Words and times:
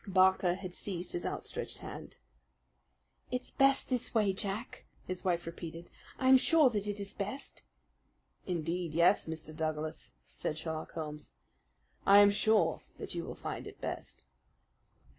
Barker 0.07 0.55
had 0.55 0.73
seized 0.73 1.11
his 1.11 1.27
outstretched 1.27 1.77
hand. 1.77 2.17
"It's 3.29 3.51
best 3.51 3.87
this 3.87 4.15
way, 4.15 4.33
Jack," 4.33 4.85
his 5.05 5.23
wife 5.23 5.45
repeated; 5.45 5.91
"I 6.17 6.27
am 6.27 6.37
sure 6.39 6.71
that 6.71 6.87
it 6.87 6.99
is 6.99 7.13
best." 7.13 7.61
"Indeed, 8.47 8.95
yes, 8.95 9.25
Mr. 9.25 9.55
Douglas," 9.55 10.13
said 10.33 10.57
Sherlock 10.57 10.93
Holmes, 10.93 11.33
"I 12.03 12.17
am 12.17 12.31
sure 12.31 12.81
that 12.97 13.13
you 13.13 13.23
will 13.23 13.35
find 13.35 13.67
it 13.67 13.79
best." 13.79 14.25